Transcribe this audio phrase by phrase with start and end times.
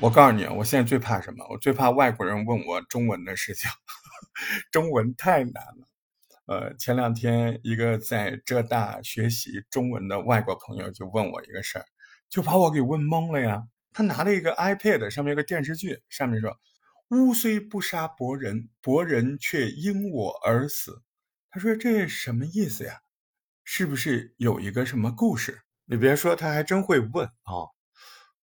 [0.00, 1.46] 我告诉你，我现在最怕什么？
[1.50, 3.70] 我最怕外国人问我中文的事情，
[4.72, 5.88] 中文太难了。
[6.46, 11.84] 呃，前两天一个在浙大学习中文的外国朋友就问我一个事儿，
[12.30, 13.62] 就把我给问懵了呀。
[13.92, 16.58] 他拿了一个 iPad，上面有个电视剧，上面说
[17.10, 21.02] “乌虽不杀伯仁，伯仁却因我而死”。
[21.52, 23.00] 他说这什么意思呀？
[23.64, 25.60] 是不是有一个什么故事？
[25.84, 27.68] 你别说，他还真会问啊。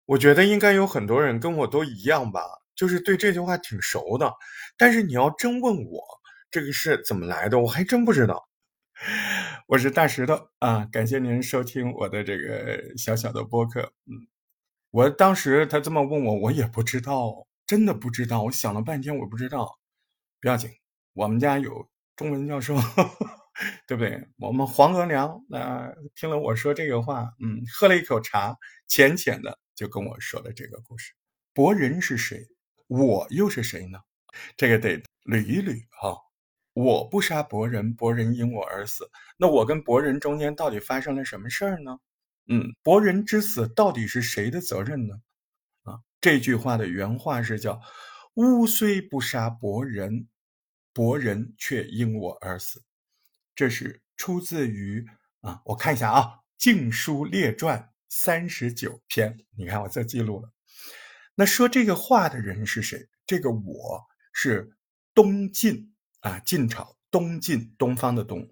[0.08, 2.42] 我觉得应该有很多人跟我都一样吧，
[2.76, 4.34] 就是对这句话挺熟的。
[4.78, 6.02] 但是你要真问我
[6.50, 8.48] 这个是怎么来的，我还真不知道。
[9.68, 13.82] 我是大石头啊，感谢您收听我的这个小小的播客。
[14.08, 14.26] 嗯，
[14.92, 18.44] 我当时他这么问我，我也不知道，真的不知道。
[18.44, 19.78] 我想了半天，我不知道。
[20.42, 20.70] 不要紧，
[21.14, 22.76] 我们家有中文教授，
[23.88, 24.28] 对不对？
[24.38, 28.56] 我们黄额娘那听了我说这个话，嗯，喝了一口茶，
[28.88, 29.60] 浅浅的。
[29.77, 31.14] 就跟我说了这个故事，
[31.53, 32.50] 伯仁是谁？
[32.88, 34.00] 我又是谁呢？
[34.58, 36.17] 这个得捋一捋哈。
[36.73, 39.09] 我不杀伯仁，伯仁因我而死。
[39.38, 42.00] 那我跟伯仁中间到底发生了什么事儿呢？
[42.47, 45.22] 嗯，伯仁之死到底是谁的责任呢？
[45.84, 47.80] 啊，这句话的原话是叫
[48.34, 50.28] “吾虽不杀伯仁，
[50.91, 52.81] 伯仁却因我而死”。
[53.53, 55.06] 这是出自于
[55.41, 56.22] 啊，我看一下啊，
[56.58, 57.80] 《晋书列传》。
[58.09, 60.50] 三十九篇，你看我这记录了。
[61.36, 63.08] 那说这个话的人是谁？
[63.25, 64.75] 这个我是
[65.13, 68.52] 东晋啊，晋朝东晋东方的东，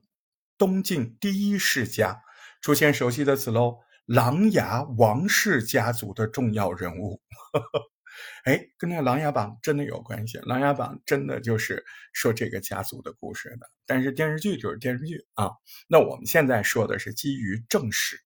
[0.58, 2.22] 东晋第一世家，
[2.62, 7.22] 出现熟悉的词喽，琅琊王氏家族的重要人物。
[8.46, 11.84] 哎，跟那个《琅琊榜》真的有关系，《琅琊榜》真的就是
[12.14, 13.70] 说这个家族的故事的。
[13.86, 15.50] 但是电视剧就是电视剧啊。
[15.88, 18.18] 那我们现在说的是基于正史，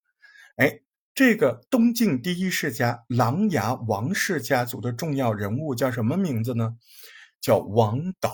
[0.57, 0.81] 哎。
[1.19, 6.77] 这个东晋第一世家琅琊王氏家族的重要人物叫什么名字呢？
[7.41, 8.33] 叫王导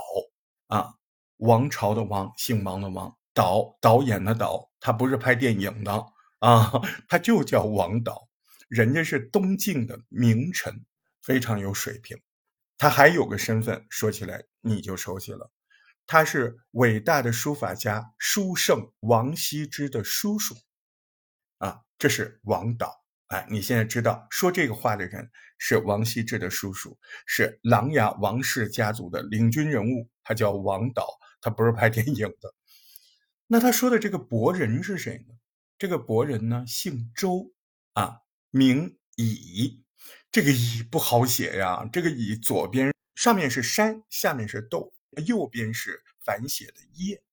[0.67, 0.93] 啊，
[1.37, 6.05] 王朝的王，姓王的王，导导演的导，他不是拍电影的
[6.37, 6.71] 啊，
[7.09, 8.27] 他就叫王导，
[8.67, 10.85] 人家是东晋的名臣，
[11.23, 12.15] 非常有水平。
[12.77, 15.49] 他还有个身份，说起来你就熟悉了，
[16.05, 20.53] 他是伟大的书法家书圣王羲之的叔叔。
[21.57, 31.07] 啊，这是王导，哎，你现在知道说这个话的人是王羲之的叔叔，是琅琊王氏家族的领军人物，他叫王导，
[31.41, 32.53] 他不是拍电影的。
[33.47, 35.35] 那他说的这个伯仁是谁呢？
[35.77, 37.51] 这个伯仁呢，姓周，
[37.93, 39.83] 啊，名乙。
[40.31, 44.93] 这个乙不好写呀，这个乙左边上面是山，下面是豆，
[45.25, 47.23] 右边是反写的叶。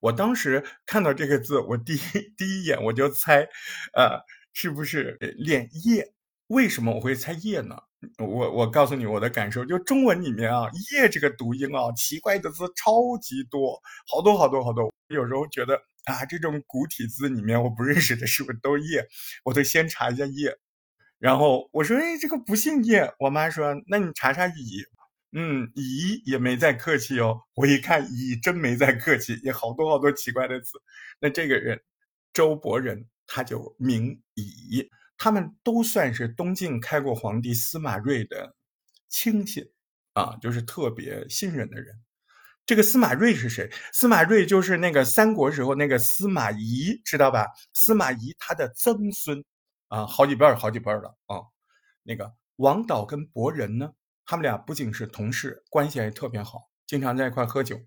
[0.00, 1.98] 我当时看到这个字，我第一
[2.36, 3.40] 第一眼我就猜，
[3.94, 4.20] 呃，
[4.52, 6.12] 是不是练叶？
[6.48, 7.76] 为什么我会猜叶呢？
[8.18, 14.90] 我我告诉你我的感受，就中文里面啊，叶这个读音啊，奇怪的字超级多，好多好多好多。
[15.08, 19.04] 有时候觉得啊，这种古体字里面我不认识的是不是都叶？
[19.44, 20.56] 我都先查一下叶，
[21.18, 23.12] 然后我说，哎，这个不姓叶。
[23.18, 24.84] 我妈说，那你查查乙。
[25.32, 27.38] 嗯，乙也没再客气哦。
[27.54, 30.80] 我一看，乙真没再客气，也好多好多奇怪的字。
[31.20, 31.78] 那这个人，
[32.32, 38.56] 周伯仁，他就名乙，他们都算是东晋开国皇帝司马睿的
[39.08, 39.70] 亲信
[40.14, 41.94] 啊，就是特别信任的人。
[42.64, 43.70] 这个司马睿是谁？
[43.92, 47.46] 司马睿就是那个三国时候那个司马懿，知道吧？
[47.74, 49.44] 司马懿他的曾孙
[49.88, 51.40] 啊，好几辈儿，好几辈儿了啊。
[52.02, 53.92] 那个王导跟伯仁呢？
[54.30, 57.80] 他们俩不仅是同事，关系还特别好，经常在一块喝酒。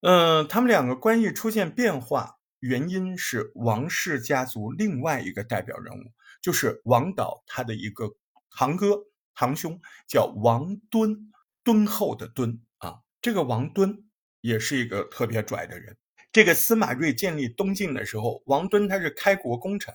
[0.00, 6.04] 嗯，他们两个关系出现变化，原因是王氏家族另外一个代表人物，
[6.40, 8.16] 就是王导他的一个
[8.50, 8.98] 堂哥、
[9.34, 11.30] 堂兄，叫王敦，
[11.62, 13.00] 敦厚的敦啊。
[13.20, 14.04] 这个王敦
[14.40, 15.98] 也是一个特别拽的人。
[16.32, 19.94] 这个司马睿建立东晋的时候，王敦他是开国功臣，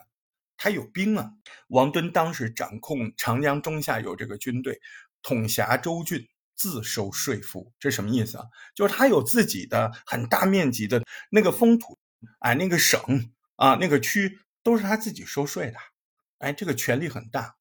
[0.56, 1.32] 他有兵啊。
[1.70, 4.80] 王敦当时掌控长江中下游这个军队。
[5.26, 6.24] 统辖州郡，
[6.56, 8.46] 自收税赋，这什么意思啊？
[8.76, 11.98] 就是他有自己的很大面积的那个封土，
[12.42, 13.02] 哎，那个省
[13.56, 15.80] 啊，那个区都是他自己收税的，
[16.38, 17.56] 哎，这个权力很大，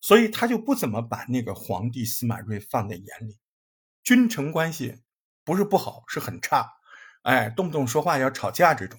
[0.00, 3.38] 所以他就不怎么把那个皇帝司马睿放在眼里，
[4.02, 5.02] 君臣关系
[5.44, 6.66] 不是不好，是很差，
[7.20, 8.98] 哎，动不动说话要吵架这种。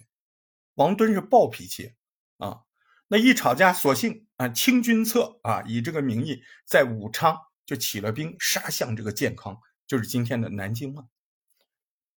[0.75, 1.95] 王敦是暴脾气
[2.37, 2.59] 啊，
[3.07, 7.35] 那一吵架，索性啊清君侧啊，以这个名义在武昌。
[7.71, 9.57] 就起了兵，杀向这个健康，
[9.87, 11.05] 就是今天的南京嘛。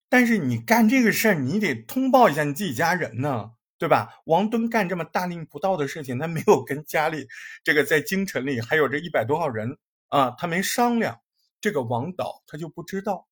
[0.09, 4.09] 但是你干这个事儿，你得通报一下你自己家人呢，对吧？
[4.25, 7.25] 王敦干这么大逆不道的事情，他没有跟家里
[7.63, 9.77] 这个在京城里还有这一百多号人
[10.09, 11.21] 啊，他没商量，
[11.61, 13.29] 这个王导他就不知道。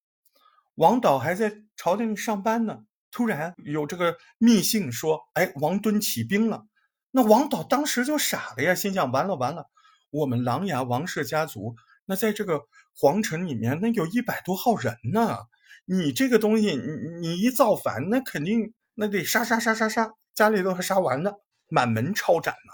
[0.76, 6.68] 王导还在朝廷上班呢，突然有这个密信说：“哎，王敦起兵了。”
[7.12, 9.70] 那王导当时就傻了呀，心想：完了完了，
[10.10, 12.62] 我们琅琊王氏家族，那在这个
[12.96, 15.38] 皇城里面，那有一百多号人呢。
[15.86, 22.72] 你这个东西，你你一造反，那肯定那得杀杀杀杀杀，家里都还杀完了，满门抄斩呢。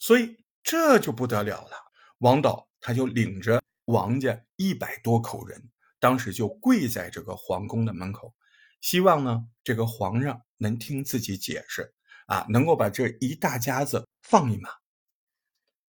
[0.00, 1.76] 所以这就不得了了，
[2.18, 5.70] 王导他就领着王家一百多口人。
[6.00, 8.34] 当时就跪在这个皇宫的门口，
[8.80, 11.94] 希望呢这个皇上能听自己解释
[12.26, 14.70] 啊，能够把这一大家子放一马。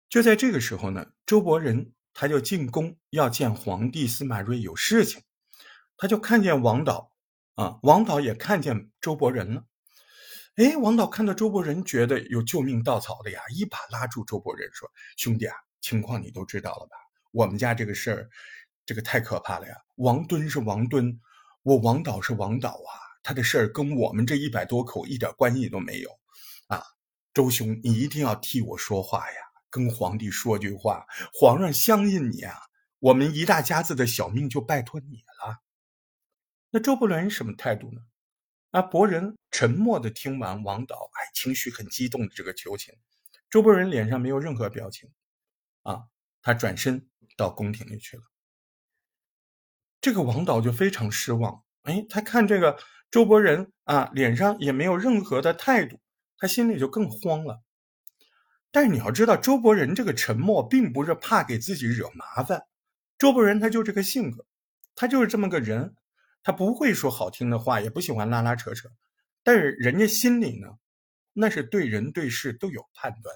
[0.10, 5.22] 就在这个时候呢，周伯仁他就进宫要见皇帝司马睿有事情，
[5.98, 7.12] 他就看见王导
[7.54, 9.66] 啊，王导也看见周伯仁了。
[10.56, 16.96] 哎，王导看到周伯仁，觉得有救命稻草的呀，一把拉住周伯仁说：“兄弟啊，情况你都知道了吧？
[17.32, 18.30] 我们家这个事儿。”
[18.88, 19.74] 这个太可怕了呀！
[19.96, 21.20] 王敦是王敦，
[21.64, 26.12] 我王导是王导啊，他的事儿跟我们这一百多口一点关系都没有，
[26.68, 26.84] 啊，
[27.34, 29.38] 周兄，你一定要替我说话呀，
[29.76, 32.56] 跟皇帝说句话，皇上相信你啊，
[33.00, 35.58] 我们一大家子的小命就拜托你了。
[36.70, 38.00] 那周伯伦什么态度呢？
[38.72, 42.96] 啊，伯仁沉默的听完王导，哎，情绪很激动的这个求情，
[43.50, 45.12] 周伯仁脸上没有任何表情，
[45.84, 46.06] 啊，
[46.42, 48.24] 他转身到宫廷里去了。
[50.00, 52.80] 这个王导就非常失望，哎，他看这个
[53.12, 56.00] 周伯仁啊，脸上也没有任何的态度，
[56.38, 57.65] 他心里就更慌了。
[58.76, 62.66] 但是你要知道，周伯仁这个沉默，并不是怕给自己惹麻烦。
[63.18, 64.46] 周伯仁他就这个性格，
[64.98, 65.96] 他就是这么个人，
[66.44, 68.90] 他不会说好听的话，也不喜欢拉拉扯扯。
[69.44, 70.68] 但是人家心里呢，
[71.32, 73.34] 那是对人对事都有判断。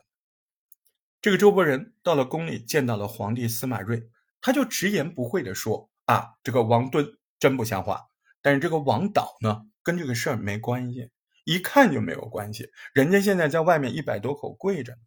[1.22, 4.10] 这个周伯仁到了宫里，见到了皇帝司马睿，
[4.42, 5.90] 他就直言不讳地说。
[6.04, 8.02] 啊，这个王敦真不像话，
[8.42, 11.12] 但是这个王导呢，跟这个事儿没关系，
[11.46, 12.70] 一看就没有关系。
[12.92, 15.00] 人家现在在外面一百多口跪着呢，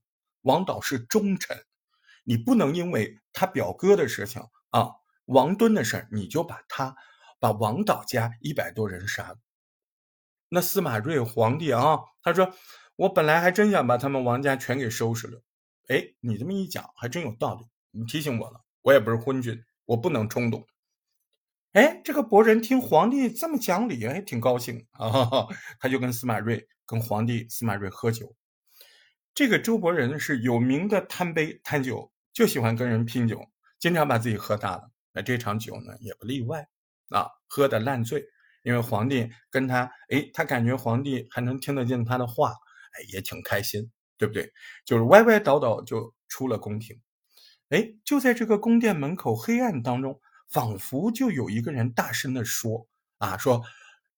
[0.43, 1.57] 王导是忠臣，
[2.25, 4.91] 你不能因为他表哥的事情啊，
[5.25, 6.97] 王敦的事儿，你就把他
[7.41, 9.39] 把王导家一百多人杀了。
[10.49, 12.55] 那司马睿皇帝啊，他说
[12.97, 15.43] 我本来还真想把他们王家全给收拾了，
[15.89, 20.67] 哎，你这么一讲还真有道理，你提醒我了，我也不是昏君，我不能冲动。
[21.73, 25.47] 哎，这个伯仁听皇帝这么讲理，还挺高兴啊！
[25.81, 28.37] 他就跟司马睿、跟皇帝司马睿喝酒。
[29.35, 33.49] 这个周伯仁是有名的贪杯贪酒，就喜欢跟人拼酒，
[33.79, 34.91] 经常把自己喝大了。
[35.13, 36.67] 那这场酒呢，也不例外
[37.11, 38.25] 啊，喝的烂醉。
[38.63, 42.51] 因为皇帝跟他，哎，他感觉皇帝还能听得见他的话，
[42.93, 44.53] 哎，也挺开心，对不对？
[44.85, 47.01] 就是歪歪倒倒就出了宫廷。
[47.71, 50.21] 哎，就在这个宫殿门口黑暗当中。
[50.51, 52.87] 仿佛就有一个人大声的说
[53.17, 53.63] ：“啊，说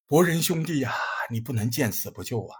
[0.08, 0.92] 伯仁兄弟呀，
[1.30, 2.56] 你不能见死不救啊！”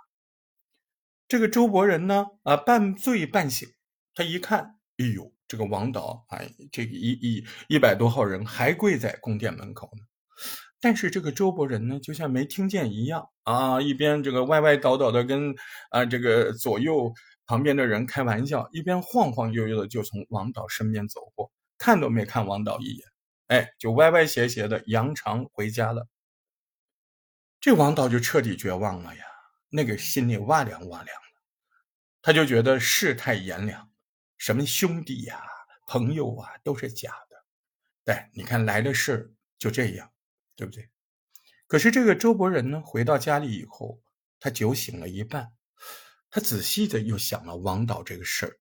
[1.27, 3.69] 这个周伯仁呢，啊，半醉半醒，
[4.15, 10.05] 他一看，哎呦，这个王导，哎，这个一一一百多号人还跪在宫殿门口呢。
[10.81, 15.55] 但是这个周伯仁呢，就像没听见一样啊，一边这个歪歪倒倒的跟
[15.91, 17.13] 啊这个左右
[17.47, 23.09] 旁边的人开玩笑，一边晃晃悠悠的就从王导身边走过，看都没看王导一眼。
[23.47, 26.07] 哎，就歪歪斜斜的扬长回家了。
[27.61, 29.25] 这王导就彻底绝望了呀，
[29.77, 31.41] 那个心里哇凉哇凉的，
[32.23, 33.91] 他就觉得世态炎凉，
[34.39, 35.43] 什么兄弟呀、
[35.89, 37.45] 朋友啊，都是假的。
[38.05, 40.13] 对，你看来的事就这样，
[40.55, 40.89] 对不对？
[41.67, 44.01] 可是这个周伯仁呢，回到家里以后，
[44.39, 45.53] 他酒醒了一半，
[46.31, 48.61] 他仔细的又想了王导这个事，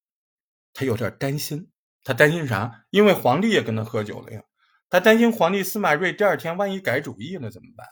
[0.72, 1.70] 他有点担心。
[2.02, 2.86] 他担心啥？
[2.90, 4.42] 因为皇帝也跟他喝酒了呀。
[4.90, 7.86] 他担心皇帝司马睿第二天万一改主意了怎么办？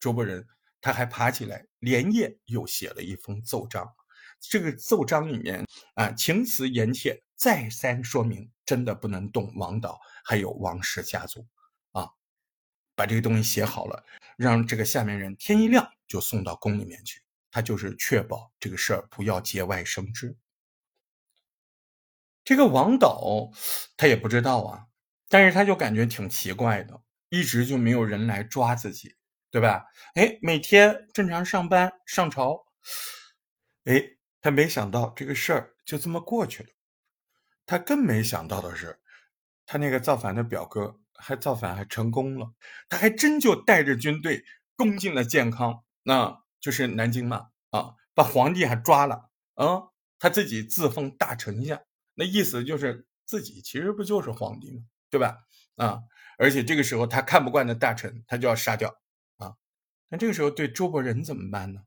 [0.00, 0.48] 周伯仁
[0.80, 3.94] 他还爬起来，连夜又写了一封奏章。
[4.38, 11.46] 这个奏章里面啊，情辞言切，再三说明真的不能动王导，还有王氏家族
[11.92, 12.08] 啊。
[12.94, 14.04] 把这个东西写好了，
[14.36, 17.22] 让这个下面人天一亮就送到宫里面去。
[17.50, 20.36] 他就是确保这个事儿不要节外生枝。
[22.44, 23.50] 这个王导
[23.96, 24.86] 他也不知道啊。
[25.28, 29.16] 但是他就感觉挺奇怪的，一直就没有人来抓自己，
[29.56, 29.86] 对吧？
[30.16, 32.66] 哎，每天正常上班上朝，
[33.84, 34.04] 哎，
[34.42, 36.68] 他没想到这个事儿就这么过去了。
[37.64, 39.00] 他更没想到的是，
[39.64, 42.52] 他那个造反的表哥还造反还成功了，
[42.90, 44.44] 他还真就带着军队
[44.76, 49.84] 攻进了建康，那就是南京嘛，啊，把皇帝还抓了，啊，
[50.18, 51.80] 他自己自封大丞相，
[52.12, 54.82] 那意思就是自己其实不就是皇帝吗？
[55.08, 55.38] 对吧？
[55.76, 56.00] 啊，
[56.36, 58.94] 而且这个时候他看不惯的大臣，他就要杀掉。
[60.08, 61.82] 那这个时候对周伯仁怎么办呢？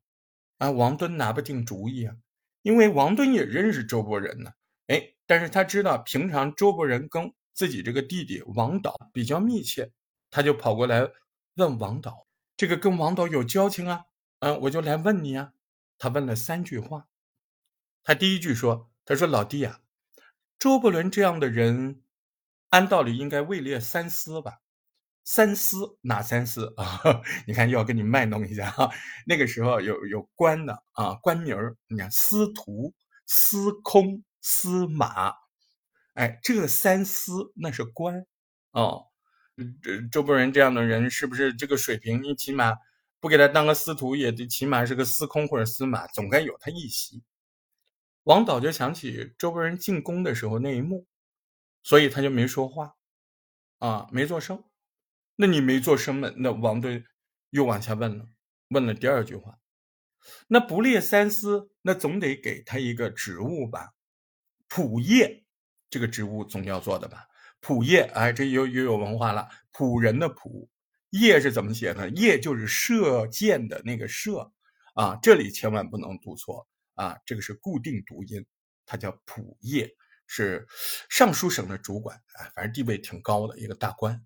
[0.58, 2.16] 啊，王敦拿不定主意啊，
[2.62, 4.52] 因为王敦也认识周伯仁呢。
[4.88, 9.92] 哎，但是他知道平常周伯仁跟自己这个弟弟王导比较密切，
[10.30, 11.08] 他就跑过来
[11.54, 14.04] 问王导：“这个跟王导有交情啊？
[14.40, 15.52] 嗯，我就来问你啊。”
[15.96, 17.06] 他问了三句话。
[18.02, 19.80] 他第一句说：“他说老弟呀，
[20.58, 22.02] 周伯伦这样的人，
[22.70, 24.60] 按道理应该位列三司吧？
[25.32, 27.00] 三司哪三司 啊？
[27.46, 28.90] 你看又要跟你卖弄一下哈。
[29.24, 32.92] 那个时候有有官的啊，官名儿，你看司徒、
[33.26, 35.32] 司空、司马，
[36.14, 38.26] 哎，这三司那是官
[38.72, 39.06] 哦。
[39.80, 42.20] 这周伯仁这样的人是不是这个水平？
[42.20, 42.74] 你起码
[43.20, 47.22] 不给他当个司徒，也得起码是个司空或者司马，总该有他一席。”
[48.24, 51.06] 王导就想起周伯仁进宫的时候那一幕，
[51.84, 52.96] 所以他就没说话，
[53.78, 54.64] 啊，没做声。
[55.40, 56.30] 那你没做声嘛？
[56.36, 57.02] 那王敦
[57.48, 58.28] 又往下问了，
[58.68, 59.58] 问了第二句话，
[60.48, 63.94] 那不列三司，那总得给他一个职务吧？
[64.68, 65.46] 仆业
[65.88, 67.24] 这个职务总要做的吧？
[67.62, 69.48] 仆业，哎，这又又有文化了。
[69.72, 70.68] 仆人的仆，
[71.08, 72.06] 业是怎么写呢？
[72.10, 74.52] 业就是射箭的那个射，
[74.92, 76.68] 啊，这里千万不能读错。
[76.96, 78.44] 啊，这个是固定读音，
[78.84, 79.90] 它叫仆业，
[80.26, 80.66] 是
[81.08, 84.22] 尚书省的主管，啊，反正地位挺高的一个大官。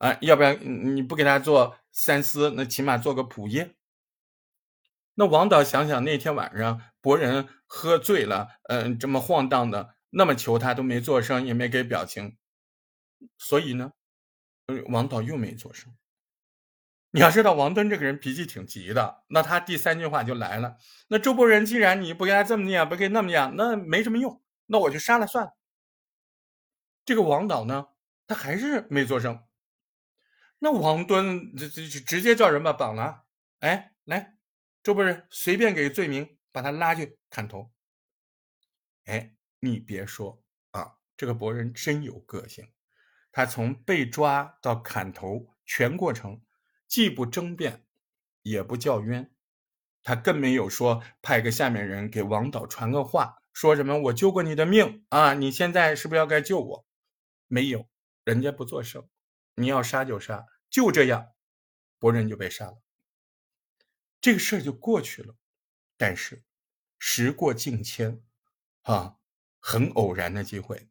[0.00, 0.58] 啊，要不然
[0.96, 3.74] 你不给他做三思，那起码做个仆射。
[5.14, 12.38] 那王导想想那天晚上博人喝醉了，嗯，这么晃荡的，那么求他都没做声，也没给表情，
[13.36, 13.92] 所以呢，
[14.88, 15.94] 王导又没做声。
[17.12, 20.78] 你要知道，王敦这个人脾气挺急的，那他第三句话就来了。
[21.08, 25.52] 那周伯仁既然你不给他这么念，不给那么念，那没什么用，那我就杀了算了。
[27.04, 27.88] 这个王导呢，
[28.26, 29.42] 他还是没做声。
[30.60, 33.24] 那王敦这这直接叫人把绑了。
[33.58, 34.36] 哎，来，
[34.82, 37.72] 周伯仁随便给罪名，把他拉去砍头。
[39.06, 42.70] 哎，你别说啊，这个伯仁真有个性，
[43.32, 46.40] 他从被抓到砍头全过程。
[46.86, 47.86] 既不争辩，
[48.42, 49.32] 也不叫冤，
[50.02, 56.86] 他更没有说派个下面人给王导传个话，说什么我救过你的命啊，你现在是不是要该救我？
[57.46, 57.88] 没有，
[58.24, 59.08] 人家不作声，
[59.54, 61.32] 你要杀就杀，就这样，
[61.98, 62.78] 伯仁就被杀了，
[64.20, 65.34] 这个事儿就过去了。
[65.96, 66.42] 但是
[66.98, 68.22] 时过境迁，
[68.82, 69.16] 啊，
[69.58, 70.88] 很偶然的机会，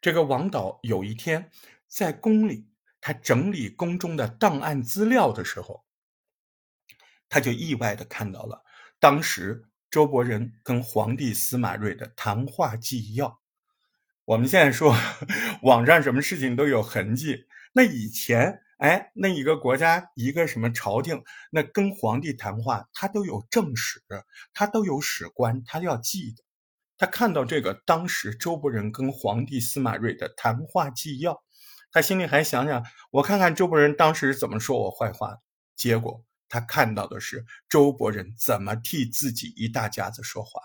[0.00, 1.50] 这个王导有一天
[1.88, 2.68] 在宫里。
[3.06, 5.84] 他整理宫中的档案资料的时候，
[7.28, 8.64] 他就意外的看到了
[8.98, 13.42] 当时周伯仁跟皇帝司马睿的谈话纪要。
[14.24, 14.96] 我们现在说
[15.64, 24.02] 网上什么事情都有痕迹，那以前哎，那一个国家一个什么朝廷，那跟皇帝谈话，他都有正史，
[24.52, 26.42] 他都有史官，他要记的。
[26.96, 31.42] 他看到这个当时周伯仁跟皇帝司马睿的谈话纪要。
[31.90, 35.38] 他心里还想想，我看看周伯仁当时怎么说我坏话。
[35.76, 40.60] 结果他看到的是周伯仁怎么替自己一大家子说话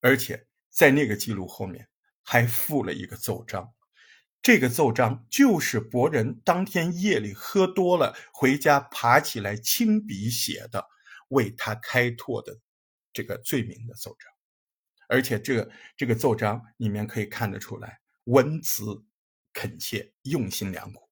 [0.00, 1.88] 的，而且在那个记录后面
[2.22, 3.72] 还附了一个奏章。
[4.46, 10.86] 这个奏章就是伯仁当天夜里喝多了回家爬起来亲笔写的，
[11.30, 12.56] 为他开拓的
[13.12, 14.30] 这个罪名的奏章。
[15.08, 19.04] 而且这个这个奏章里面可以看得出来文辞。
[19.52, 21.08] 恳切，用心良苦，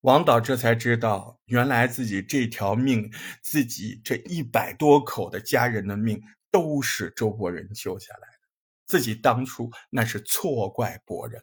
[0.00, 3.08] 王导这才知道，原来自己这条命，
[3.40, 6.20] 自己这一百多口的家人的命，
[6.50, 8.48] 都是周伯仁救下来的。
[8.84, 11.40] 自己当初那是错怪伯仁，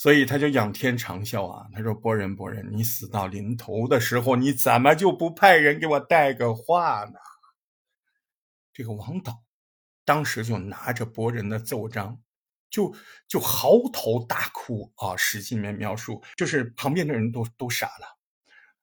[0.00, 1.68] 所以他就仰天长啸啊！
[1.74, 7.18] 他说：“伯仁，伯仁，你死到临头的时候，你怎么就不派人给我带个话呢？”
[8.72, 9.42] 这个王导
[10.06, 12.18] 当时就拿着伯仁的奏章。
[12.70, 12.94] 就
[13.26, 15.16] 就嚎啕大哭啊！
[15.16, 18.16] 史记里面描述，就是旁边的人都都傻了，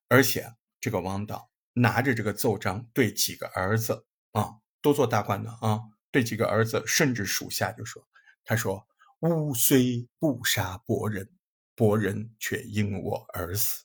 [0.08, 0.46] 而且
[0.78, 5.80] 这个王导拿着这个奏章，对几个儿子啊，都做大官的啊，
[6.12, 8.06] 对几个儿子甚至属下就说
[8.44, 8.86] ：“他说
[9.20, 11.28] 吾虽不杀伯仁，
[11.74, 13.84] 伯仁却因我而死，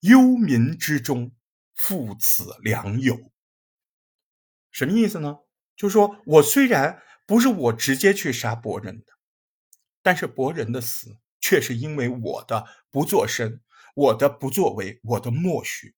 [0.00, 1.32] 忧民之中，
[1.74, 3.32] 父此良友。”
[4.70, 5.38] 什么意思呢？
[5.76, 9.12] 就是说我虽然不是我直接去杀伯仁的。
[10.04, 13.60] 但是伯仁的死却是因为我的不作声，
[13.94, 15.94] 我的不作为，我的默许。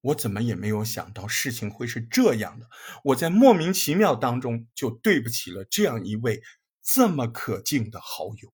[0.00, 2.70] 我怎么也没有想到事情会是这样的。
[3.04, 6.42] 我在莫名其妙当中就对不起了这样一位
[6.82, 8.52] 这么可敬的好友。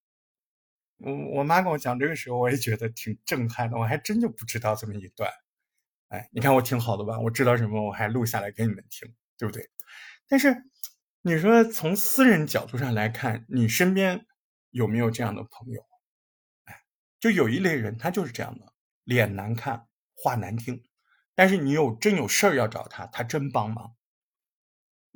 [0.98, 5.30] 我我妈跟我讲这个时候，我也觉得挺震撼的，我还真就不知道这么一段。
[6.08, 7.18] 哎，你看我挺好的吧？
[7.18, 9.68] 我知道什么，我还录下来给你们听，对不对？
[10.28, 10.56] 但是
[11.22, 14.24] 你说从私人角度上来看，你身边
[14.70, 15.82] 有没有这样的朋友？
[16.64, 16.80] 哎，
[17.18, 20.82] 就有一类人，他就是这样的，脸难看，话难听，
[21.34, 23.95] 但是你有真有事儿要找他，他真帮忙。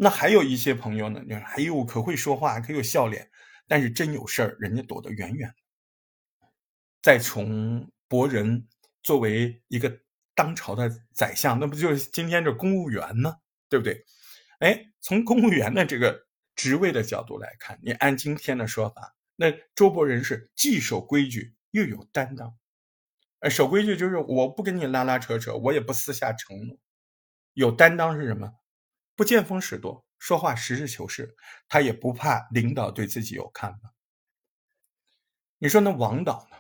[0.02, 3.30] 那还有一些朋友呢，你说哎呦，可会说话，可有笑脸，
[3.68, 6.48] 但是真有事儿，人家躲得远远的。
[7.02, 8.66] 再从博人
[9.02, 10.00] 作为一个。
[10.32, 13.36] 当朝的宰相，那不就是今天这公务员吗？
[13.68, 14.06] 对不对？
[14.60, 16.26] 哎，从公务员的这个
[16.56, 22.56] 职位的角度来看，你按今天的说法，那周伯仁是既守规矩又有担当。
[23.40, 26.78] 哎，守规矩就是我不跟你拉拉扯扯，我也不私下承诺。
[27.52, 28.54] 有担当是什么？
[29.20, 31.36] 不见风使舵，说话实事求是，
[31.68, 33.92] 他也不怕领导对自己有看法。
[35.58, 36.56] 你说那王导呢？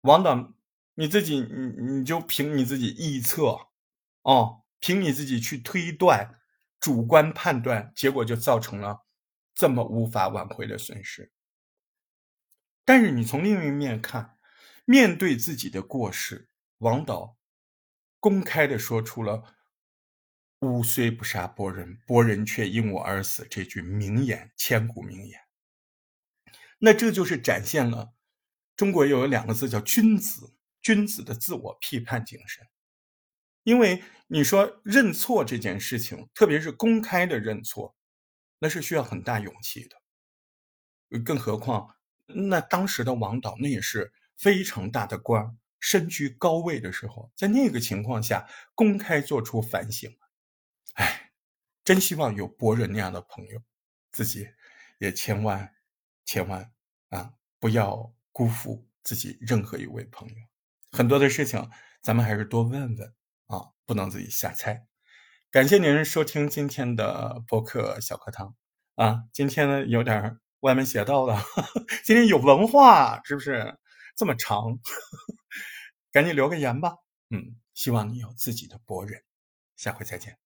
[0.00, 0.52] 王导。
[0.94, 3.68] 你自己，你你就凭你自己臆测，
[4.22, 6.40] 哦，凭你自己去推断，
[6.80, 9.06] 主观判断，结果就造成了
[9.54, 11.30] 这么无法挽回的损失。
[12.84, 14.36] 但是你从另一面看，
[14.84, 17.36] 面对自己的过失，王导
[18.18, 19.54] 公开的说出了
[20.62, 25.40] “吾虽不杀伯仁，伯仁却因我而死”这句名言，千古名言。
[26.78, 28.14] 那这就是展现了
[28.74, 30.54] 中国又有两个字叫“君子”。
[30.82, 32.66] 君子的自我批判精神，
[33.62, 37.94] 因为你说认错这件事情，特别是公开的认错，
[38.58, 41.20] 那是需要很大勇气的。
[41.20, 41.94] 更何况，
[42.26, 50.12] 那当时的王导那也是非常大的官，身居高位的时候，在那个情况下公开做出反省，
[51.84, 53.60] 真希望有博人那样的朋友，
[54.12, 54.48] 自己
[54.98, 55.74] 也千万
[56.24, 56.72] 千万
[57.08, 60.34] 啊，不要辜负自己任何一位朋友。
[60.92, 63.14] 很多的事情，咱们还是多问问
[63.46, 64.86] 啊，不能自己瞎猜。
[65.50, 68.54] 感谢您收听今天的播客小课堂
[68.94, 71.36] 啊，今天呢有点歪门邪道的，
[72.04, 73.76] 今天有文化是不是
[74.16, 74.78] 这么长？
[76.12, 76.94] 赶紧留个言吧。
[77.30, 79.22] 嗯，希望你有自己的博人，
[79.76, 80.38] 下回再见。